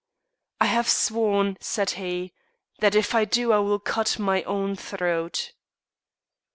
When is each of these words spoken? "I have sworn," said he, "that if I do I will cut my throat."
"I 0.59 0.65
have 0.65 0.89
sworn," 0.89 1.57
said 1.61 1.91
he, 1.91 2.33
"that 2.79 2.95
if 2.95 3.13
I 3.13 3.23
do 3.23 3.51
I 3.53 3.59
will 3.59 3.77
cut 3.77 4.17
my 4.17 4.41
throat." 4.75 5.53